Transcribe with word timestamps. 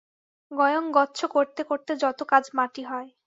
গয়ং 0.51 0.83
গচ্ছ 0.91 1.19
করতে 1.33 1.61
করতে 1.63 1.91
যত 1.95 2.19
কাজ 2.23 2.43
মাটি 2.53 2.83
হয়। 2.83 3.09